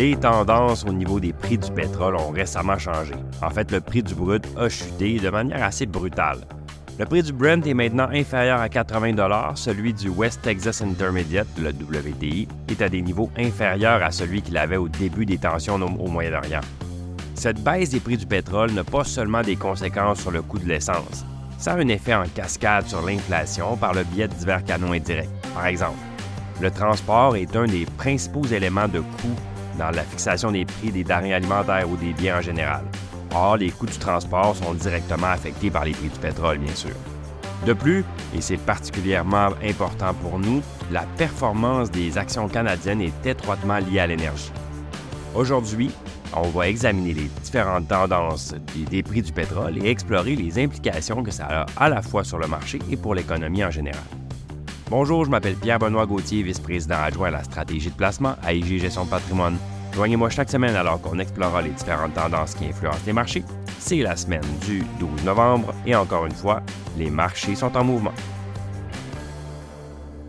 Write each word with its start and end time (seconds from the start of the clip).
Les 0.00 0.16
tendances 0.16 0.86
au 0.88 0.94
niveau 0.94 1.20
des 1.20 1.34
prix 1.34 1.58
du 1.58 1.70
pétrole 1.72 2.16
ont 2.16 2.30
récemment 2.30 2.78
changé. 2.78 3.12
En 3.42 3.50
fait, 3.50 3.70
le 3.70 3.82
prix 3.82 4.02
du 4.02 4.14
brut 4.14 4.42
a 4.56 4.66
chuté 4.70 5.18
de 5.18 5.28
manière 5.28 5.62
assez 5.62 5.84
brutale. 5.84 6.38
Le 6.98 7.04
prix 7.04 7.22
du 7.22 7.34
Brent 7.34 7.66
est 7.66 7.74
maintenant 7.74 8.08
inférieur 8.10 8.62
à 8.62 8.70
80 8.70 9.56
celui 9.56 9.92
du 9.92 10.08
West 10.08 10.40
Texas 10.40 10.80
Intermediate, 10.80 11.48
le 11.58 11.68
WTI, 11.68 12.48
est 12.70 12.80
à 12.80 12.88
des 12.88 13.02
niveaux 13.02 13.28
inférieurs 13.36 14.02
à 14.02 14.10
celui 14.10 14.40
qu'il 14.40 14.56
avait 14.56 14.78
au 14.78 14.88
début 14.88 15.26
des 15.26 15.36
tensions 15.36 15.74
au 15.74 16.08
Moyen-Orient. 16.08 16.62
Cette 17.34 17.62
baisse 17.62 17.90
des 17.90 18.00
prix 18.00 18.16
du 18.16 18.24
pétrole 18.24 18.70
n'a 18.70 18.84
pas 18.84 19.04
seulement 19.04 19.42
des 19.42 19.56
conséquences 19.56 20.20
sur 20.22 20.30
le 20.30 20.40
coût 20.40 20.58
de 20.58 20.66
l'essence, 20.66 21.26
ça 21.58 21.72
a 21.72 21.76
un 21.76 21.88
effet 21.88 22.14
en 22.14 22.24
cascade 22.34 22.88
sur 22.88 23.04
l'inflation 23.04 23.76
par 23.76 23.92
le 23.92 24.04
biais 24.04 24.28
de 24.28 24.32
divers 24.32 24.64
canaux 24.64 24.94
indirects. 24.94 25.28
Par 25.54 25.66
exemple, 25.66 25.98
le 26.62 26.70
transport 26.70 27.36
est 27.36 27.54
un 27.54 27.66
des 27.66 27.84
principaux 27.98 28.46
éléments 28.46 28.88
de 28.88 29.00
coût 29.00 29.36
dans 29.78 29.90
la 29.90 30.02
fixation 30.02 30.50
des 30.50 30.64
prix 30.64 30.90
des 30.90 31.04
denrées 31.04 31.34
alimentaires 31.34 31.88
ou 31.88 31.96
des 31.96 32.12
biens 32.12 32.38
en 32.38 32.42
général. 32.42 32.82
Or, 33.34 33.56
les 33.56 33.70
coûts 33.70 33.86
du 33.86 33.98
transport 33.98 34.56
sont 34.56 34.74
directement 34.74 35.28
affectés 35.28 35.70
par 35.70 35.84
les 35.84 35.92
prix 35.92 36.08
du 36.08 36.18
pétrole, 36.18 36.58
bien 36.58 36.74
sûr. 36.74 36.94
De 37.66 37.74
plus, 37.74 38.04
et 38.34 38.40
c'est 38.40 38.56
particulièrement 38.56 39.50
important 39.62 40.14
pour 40.14 40.38
nous, 40.38 40.62
la 40.90 41.02
performance 41.16 41.90
des 41.90 42.16
actions 42.16 42.48
canadiennes 42.48 43.02
est 43.02 43.26
étroitement 43.26 43.78
liée 43.78 44.00
à 44.00 44.06
l'énergie. 44.06 44.50
Aujourd'hui, 45.34 45.90
on 46.34 46.48
va 46.48 46.68
examiner 46.68 47.12
les 47.12 47.28
différentes 47.42 47.88
tendances 47.88 48.54
des, 48.90 49.02
prix 49.02 49.22
du 49.22 49.32
pétrole 49.32 49.76
et 49.84 49.90
explorer 49.90 50.36
les 50.36 50.62
implications 50.62 51.22
que 51.22 51.30
ça 51.30 51.46
a 51.46 51.66
à 51.76 51.88
la 51.88 52.02
fois 52.02 52.24
sur 52.24 52.38
le 52.38 52.46
marché 52.46 52.78
et 52.90 52.96
pour 52.96 53.14
l'économie 53.14 53.64
en 53.64 53.70
général. 53.70 54.02
Bonjour, 54.90 55.24
je 55.24 55.30
m'appelle 55.30 55.54
Pierre-Benoît 55.54 56.04
Gauthier, 56.04 56.42
vice-président 56.42 56.96
adjoint 56.96 57.28
à 57.28 57.30
la 57.30 57.44
stratégie 57.44 57.90
de 57.90 57.94
placement 57.94 58.34
à 58.42 58.52
IG 58.52 58.80
Gestion 58.80 59.04
de 59.04 59.10
patrimoine. 59.10 59.56
Joignez-moi 59.94 60.30
chaque 60.30 60.50
semaine 60.50 60.74
alors 60.74 61.00
qu'on 61.00 61.18
explorera 61.18 61.62
les 61.62 61.70
différentes 61.70 62.14
tendances 62.14 62.54
qui 62.54 62.66
influencent 62.66 63.06
les 63.06 63.12
marchés. 63.12 63.44
C'est 63.78 64.02
la 64.02 64.16
semaine 64.16 64.44
du 64.66 64.82
12 64.98 65.24
novembre 65.24 65.72
et 65.86 65.94
encore 65.94 66.26
une 66.26 66.34
fois, 66.34 66.62
les 66.98 67.08
marchés 67.08 67.54
sont 67.54 67.76
en 67.76 67.84
mouvement. 67.84 68.14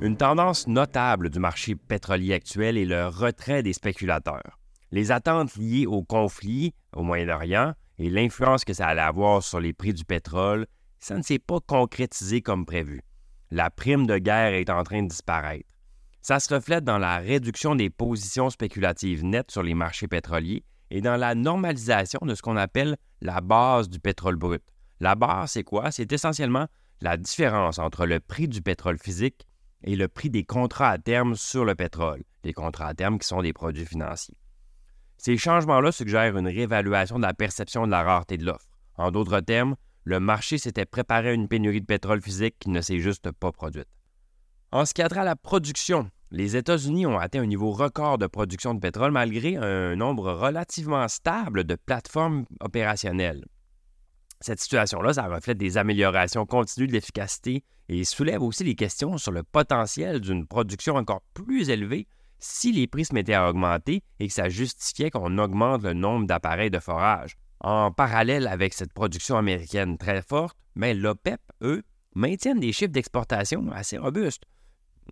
Une 0.00 0.16
tendance 0.16 0.66
notable 0.66 1.30
du 1.30 1.38
marché 1.38 1.74
pétrolier 1.74 2.34
actuel 2.34 2.76
est 2.76 2.84
le 2.84 3.08
retrait 3.08 3.62
des 3.62 3.72
spéculateurs 3.72 4.58
les 4.92 5.10
attentes 5.10 5.56
liées 5.56 5.86
au 5.86 6.02
conflit 6.02 6.74
au 6.94 7.02
Moyen-Orient 7.02 7.72
et 7.98 8.10
l'influence 8.10 8.64
que 8.64 8.74
ça 8.74 8.86
allait 8.86 9.00
avoir 9.00 9.42
sur 9.42 9.58
les 9.58 9.72
prix 9.72 9.94
du 9.94 10.04
pétrole, 10.04 10.66
ça 11.00 11.16
ne 11.16 11.22
s'est 11.22 11.38
pas 11.38 11.58
concrétisé 11.66 12.42
comme 12.42 12.66
prévu. 12.66 13.00
La 13.54 13.68
prime 13.68 14.06
de 14.06 14.16
guerre 14.16 14.54
est 14.54 14.70
en 14.70 14.82
train 14.82 15.02
de 15.02 15.08
disparaître. 15.08 15.68
Ça 16.22 16.40
se 16.40 16.54
reflète 16.54 16.84
dans 16.84 16.96
la 16.96 17.18
réduction 17.18 17.74
des 17.74 17.90
positions 17.90 18.48
spéculatives 18.48 19.26
nettes 19.26 19.50
sur 19.50 19.62
les 19.62 19.74
marchés 19.74 20.08
pétroliers 20.08 20.64
et 20.90 21.02
dans 21.02 21.18
la 21.18 21.34
normalisation 21.34 22.20
de 22.22 22.34
ce 22.34 22.40
qu'on 22.40 22.56
appelle 22.56 22.96
la 23.20 23.42
base 23.42 23.90
du 23.90 24.00
pétrole 24.00 24.36
brut. 24.36 24.62
La 25.00 25.16
base, 25.16 25.50
c'est 25.50 25.64
quoi? 25.64 25.90
C'est 25.90 26.10
essentiellement 26.10 26.66
la 27.02 27.18
différence 27.18 27.78
entre 27.78 28.06
le 28.06 28.20
prix 28.20 28.48
du 28.48 28.62
pétrole 28.62 28.96
physique 28.98 29.46
et 29.84 29.96
le 29.96 30.08
prix 30.08 30.30
des 30.30 30.44
contrats 30.44 30.88
à 30.88 30.96
terme 30.96 31.34
sur 31.34 31.66
le 31.66 31.74
pétrole, 31.74 32.22
les 32.44 32.54
contrats 32.54 32.86
à 32.86 32.94
terme 32.94 33.18
qui 33.18 33.28
sont 33.28 33.42
des 33.42 33.52
produits 33.52 33.84
financiers. 33.84 34.38
Ces 35.18 35.36
changements-là 35.36 35.92
suggèrent 35.92 36.38
une 36.38 36.48
réévaluation 36.48 37.18
de 37.18 37.26
la 37.26 37.34
perception 37.34 37.84
de 37.84 37.90
la 37.90 38.02
rareté 38.02 38.38
de 38.38 38.46
l'offre. 38.46 38.70
En 38.96 39.10
d'autres 39.10 39.40
termes, 39.40 39.76
le 40.04 40.20
marché 40.20 40.58
s'était 40.58 40.86
préparé 40.86 41.30
à 41.30 41.32
une 41.32 41.48
pénurie 41.48 41.80
de 41.80 41.86
pétrole 41.86 42.20
physique 42.20 42.56
qui 42.58 42.70
ne 42.70 42.80
s'est 42.80 42.98
juste 42.98 43.30
pas 43.32 43.52
produite. 43.52 43.88
En 44.72 44.84
ce 44.84 44.94
qui 44.94 45.02
a 45.02 45.06
à 45.06 45.24
la 45.24 45.36
production, 45.36 46.10
les 46.30 46.56
États-Unis 46.56 47.04
ont 47.06 47.18
atteint 47.18 47.42
un 47.42 47.46
niveau 47.46 47.72
record 47.72 48.16
de 48.16 48.26
production 48.26 48.74
de 48.74 48.80
pétrole 48.80 49.12
malgré 49.12 49.56
un 49.56 49.94
nombre 49.96 50.32
relativement 50.32 51.06
stable 51.08 51.64
de 51.64 51.74
plateformes 51.74 52.46
opérationnelles. 52.60 53.44
Cette 54.40 54.60
situation-là, 54.60 55.12
ça 55.12 55.28
reflète 55.28 55.58
des 55.58 55.78
améliorations 55.78 56.46
continues 56.46 56.88
de 56.88 56.92
l'efficacité 56.92 57.62
et 57.88 58.02
soulève 58.02 58.42
aussi 58.42 58.64
les 58.64 58.74
questions 58.74 59.18
sur 59.18 59.30
le 59.30 59.42
potentiel 59.42 60.20
d'une 60.20 60.46
production 60.46 60.96
encore 60.96 61.22
plus 61.34 61.68
élevée 61.68 62.08
si 62.38 62.72
les 62.72 62.88
prix 62.88 63.04
se 63.04 63.14
mettaient 63.14 63.34
à 63.34 63.48
augmenter 63.48 64.02
et 64.18 64.26
que 64.26 64.32
ça 64.32 64.48
justifiait 64.48 65.10
qu'on 65.10 65.38
augmente 65.38 65.84
le 65.84 65.92
nombre 65.92 66.26
d'appareils 66.26 66.70
de 66.70 66.80
forage. 66.80 67.36
En 67.62 67.92
parallèle 67.92 68.48
avec 68.48 68.74
cette 68.74 68.92
production 68.92 69.36
américaine 69.36 69.96
très 69.96 70.20
forte, 70.20 70.58
mais 70.74 70.94
l'OPEP, 70.94 71.40
eux, 71.62 71.84
maintiennent 72.14 72.58
des 72.58 72.72
chiffres 72.72 72.90
d'exportation 72.90 73.70
assez 73.70 73.96
robustes. 73.96 74.42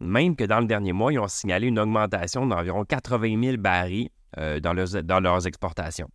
Même 0.01 0.35
que 0.35 0.45
dans 0.45 0.59
le 0.59 0.67
dernier 0.67 0.93
mois, 0.93 1.13
ils 1.13 1.21
ont 1.21 1.29
signalé 1.29 1.69
une 1.69 1.79
augmentation 1.79 2.47
d'environ 2.47 2.85
80 2.85 3.41
000 3.43 3.57
barils 3.59 4.11
euh, 4.39 4.59
dans, 4.59 4.75
dans 4.75 5.21
leurs 5.21 5.47
exportations. 5.47 6.11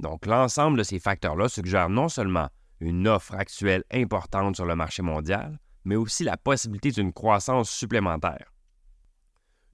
Donc 0.00 0.26
l'ensemble 0.26 0.76
de 0.76 0.82
ces 0.82 0.98
facteurs-là 0.98 1.48
suggèrent 1.48 1.88
non 1.88 2.10
seulement 2.10 2.48
une 2.80 3.08
offre 3.08 3.34
actuelle 3.34 3.84
importante 3.90 4.56
sur 4.56 4.66
le 4.66 4.76
marché 4.76 5.02
mondial, 5.02 5.58
mais 5.84 5.96
aussi 5.96 6.24
la 6.24 6.36
possibilité 6.36 6.90
d'une 6.90 7.12
croissance 7.12 7.70
supplémentaire. 7.70 8.52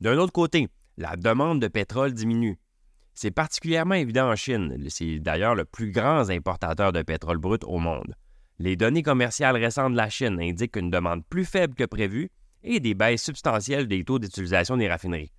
D'un 0.01 0.19
autre 0.19 0.33
côté, 0.33 0.69
la 0.97 1.17
demande 1.17 1.61
de 1.61 1.69
pétrole 1.69 2.13
diminue. 2.13 2.59
C'est 3.23 3.31
particulièrement 3.31 3.97
évident 3.97 4.31
en 4.31 4.35
Chine. 4.35 4.75
C'est 4.89 5.19
d'ailleurs 5.19 5.55
le 5.55 5.67
plus 5.67 5.93
grand 5.93 6.31
importateur 6.31 6.91
de 6.91 7.03
pétrole 7.03 7.37
brut 7.37 7.63
au 7.65 7.77
monde. 7.77 8.15
Les 8.59 8.77
données 8.77 9.03
commerciales 9.03 9.59
récentes 9.59 9.93
de 9.93 9.99
la 9.99 10.09
Chine 10.09 10.41
indiquent 10.41 10.77
une 10.77 10.89
demande 10.89 11.23
plus 11.27 11.45
faible 11.45 11.75
que 11.75 11.85
prévue 11.85 12.31
et 12.63 12.81
des 12.81 12.95
baisses 12.95 13.23
substantielles 13.23 13.89
des 13.89 14.05
taux 14.05 14.19
d'utilisation 14.19 14.79
des 14.79 14.89
raffineries. 14.89 15.35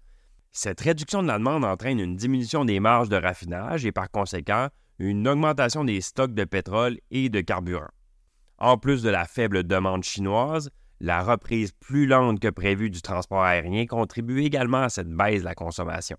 Cette 0.51 0.79
réduction 0.79 1.23
de 1.23 1.27
la 1.27 1.39
demande 1.39 1.65
entraîne 1.65 1.99
une 1.99 2.15
diminution 2.15 2.65
des 2.65 2.79
marges 2.79 3.09
de 3.09 3.15
raffinage 3.15 3.83
et 3.83 3.91
par 3.91 4.11
conséquent 4.11 4.67
une 4.99 5.27
augmentation 5.27 5.83
des 5.83 6.01
stocks 6.01 6.35
de 6.35 6.43
pétrole 6.43 6.99
et 7.09 7.29
de 7.29 7.41
carburant. 7.41 7.89
En 8.59 8.77
plus 8.77 9.01
de 9.01 9.09
la 9.09 9.25
faible 9.25 9.63
demande 9.63 10.03
chinoise, 10.03 10.69
la 10.99 11.23
reprise 11.23 11.71
plus 11.71 12.05
lente 12.05 12.39
que 12.39 12.49
prévue 12.49 12.91
du 12.91 13.01
transport 13.01 13.41
aérien 13.41 13.87
contribue 13.87 14.43
également 14.43 14.83
à 14.83 14.89
cette 14.89 15.09
baisse 15.09 15.39
de 15.39 15.45
la 15.45 15.55
consommation. 15.55 16.17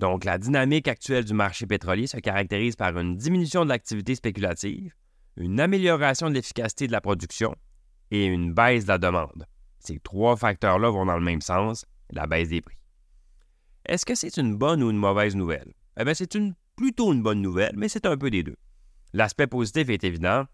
Donc, 0.00 0.24
la 0.24 0.38
dynamique 0.38 0.88
actuelle 0.88 1.26
du 1.26 1.34
marché 1.34 1.66
pétrolier 1.66 2.06
se 2.06 2.16
caractérise 2.16 2.74
par 2.74 2.96
une 2.98 3.18
diminution 3.18 3.64
de 3.64 3.68
l'activité 3.68 4.14
spéculative, 4.14 4.94
une 5.36 5.60
amélioration 5.60 6.30
de 6.30 6.34
l'efficacité 6.34 6.86
de 6.86 6.92
la 6.92 7.02
production 7.02 7.54
et 8.10 8.24
une 8.24 8.54
baisse 8.54 8.84
de 8.84 8.88
la 8.88 8.96
demande. 8.96 9.46
Ces 9.78 9.98
trois 9.98 10.36
facteurs-là 10.36 10.88
vont 10.88 11.04
dans 11.04 11.18
le 11.18 11.22
même 11.22 11.42
sens, 11.42 11.84
la 12.08 12.26
baisse 12.26 12.48
des 12.48 12.62
prix. 12.62 12.78
Est-ce 13.84 14.06
que 14.06 14.14
c'est 14.14 14.38
une 14.38 14.56
bonne 14.56 14.82
ou 14.82 14.88
une 14.88 14.96
mauvaise 14.96 15.36
nouvelle? 15.36 15.74
Eh 15.98 16.04
bien, 16.04 16.14
c'est 16.14 16.34
plutôt 16.76 17.12
une 17.12 17.22
bonne 17.22 17.42
nouvelle, 17.42 17.74
mais 17.76 17.90
c'est 17.90 18.06
un 18.06 18.16
peu 18.16 18.30
des 18.30 18.42
deux. 18.42 18.56
L'aspect 19.12 19.48
positif 19.48 19.90
est 19.90 20.02
évident, 20.02 20.46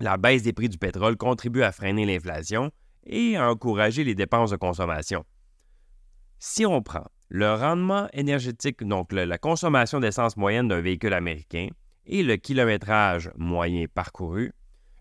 la 0.00 0.16
baisse 0.16 0.44
des 0.44 0.54
prix 0.54 0.70
du 0.70 0.78
pétrole 0.78 1.18
contribue 1.18 1.64
à 1.64 1.72
freiner 1.72 2.06
l'inflation 2.06 2.70
et 3.04 3.36
à 3.36 3.50
encourager 3.50 4.04
les 4.04 4.14
dépenses 4.14 4.52
de 4.52 4.56
consommation. 4.56 5.26
Si 6.38 6.64
on 6.64 6.80
prend 6.80 7.04
le 7.28 7.54
rendement 7.54 8.08
énergétique, 8.12 8.82
donc 8.82 9.12
la 9.12 9.38
consommation 9.38 10.00
d'essence 10.00 10.36
moyenne 10.36 10.68
d'un 10.68 10.80
véhicule 10.80 11.12
américain, 11.12 11.68
et 12.06 12.22
le 12.22 12.36
kilométrage 12.36 13.30
moyen 13.36 13.86
parcouru, 13.92 14.52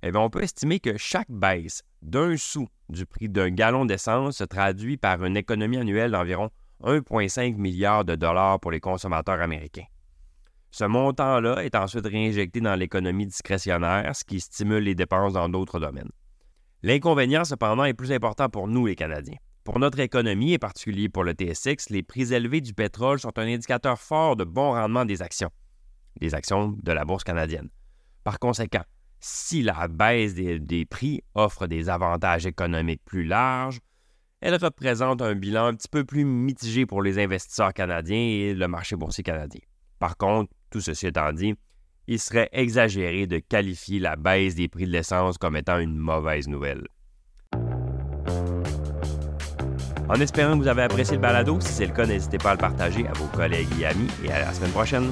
eh 0.04 0.16
on 0.16 0.30
peut 0.30 0.44
estimer 0.44 0.80
que 0.80 0.98
chaque 0.98 1.32
baisse 1.32 1.84
d'un 2.02 2.38
sou 2.38 2.68
du 2.90 3.06
prix 3.06 3.30
d'un 3.30 3.50
gallon 3.50 3.86
d'essence 3.86 4.38
se 4.38 4.44
traduit 4.44 4.98
par 4.98 5.24
une 5.24 5.38
économie 5.38 5.78
annuelle 5.78 6.12
d'environ 6.12 6.50
1,5 6.84 7.56
milliard 7.56 8.06
de 8.06 8.16
dollars 8.16 8.60
pour 8.60 8.72
les 8.72 8.80
consommateurs 8.80 9.42
américains. 9.42 9.86
Ce 10.70 10.84
montant-là 10.84 11.64
est 11.64 11.76
ensuite 11.76 12.06
réinjecté 12.06 12.60
dans 12.60 12.76
l'économie 12.76 13.26
discrétionnaire, 13.26 14.16
ce 14.16 14.24
qui 14.24 14.40
stimule 14.40 14.84
les 14.84 14.96
dépenses 14.96 15.34
dans 15.34 15.50
d'autres 15.50 15.80
domaines. 15.80 16.12
L'inconvénient, 16.84 17.46
cependant, 17.46 17.86
est 17.86 17.94
plus 17.94 18.12
important 18.12 18.50
pour 18.50 18.68
nous, 18.68 18.86
les 18.86 18.96
Canadiens. 18.96 19.38
Pour 19.68 19.80
notre 19.80 20.00
économie, 20.00 20.54
et 20.54 20.60
particulier 20.60 21.10
pour 21.10 21.26
le 21.26 21.34
TSX, 21.34 21.90
les 21.90 22.02
prix 22.02 22.32
élevés 22.32 22.62
du 22.62 22.74
pétrole 22.74 23.20
sont 23.20 23.38
un 23.38 23.48
indicateur 23.54 24.00
fort 24.00 24.38
de 24.38 24.46
bon 24.46 24.72
rendement 24.72 25.04
des 25.04 25.22
actions, 25.22 25.50
des 26.22 26.34
actions 26.34 26.78
de 26.82 26.92
la 26.94 27.04
Bourse 27.04 27.26
canadienne. 27.26 27.68
Par 28.24 28.40
conséquent, 28.40 28.84
si 29.20 29.64
la 29.64 29.90
baisse 29.90 30.36
des, 30.36 30.86
prix 30.86 31.22
offre 31.36 31.68
des 31.68 31.90
avantages 31.90 32.46
économiques 32.46 33.02
plus 33.04 33.26
larges, 33.26 33.80
elle 34.40 34.56
représente 34.56 35.22
un 35.22 35.36
bilan 35.36 35.66
un 35.66 35.74
petit 35.74 35.90
peu 35.90 36.06
plus 36.06 36.24
mitigé 36.24 36.86
pour 36.86 37.02
les 37.02 37.20
investisseurs 37.20 37.74
canadiens 37.74 38.16
et 38.16 38.54
le 38.54 38.70
marché 38.70 38.96
boursier 38.96 39.26
canadien. 39.26 39.60
Par 40.00 40.16
contre, 40.16 40.50
tout 40.70 40.80
ceci 40.80 41.08
étant 41.08 41.34
dit, 41.34 41.56
il 42.08 42.20
serait 42.20 42.48
exagéré 42.54 43.28
de 43.28 43.40
qualifier 43.40 44.00
la 44.00 44.16
baisse 44.16 44.56
des 44.56 44.70
prix 44.70 44.86
de 44.86 44.92
l'essence 44.92 45.38
comme 45.38 45.58
étant 45.58 45.80
une 45.80 45.98
mauvaise 45.98 46.48
nouvelle. 46.48 46.88
En 50.10 50.16
espérant 50.16 50.54
que 50.54 50.64
vous 50.64 50.68
avez 50.68 50.84
apprécié 50.84 51.16
le 51.16 51.22
balado, 51.22 51.58
si 51.60 51.68
c'est 51.68 51.86
le 51.86 51.94
cas, 51.94 52.06
n'hésitez 52.06 52.38
pas 52.38 52.52
à 52.52 52.54
le 52.54 52.60
partager 52.60 53.06
à 53.08 53.14
vos 53.14 53.26
collègues 53.26 53.68
et 53.80 53.86
amis 53.86 54.08
et 54.24 54.32
à 54.32 54.40
la 54.40 54.54
semaine 54.54 54.72
prochaine. 54.72 55.12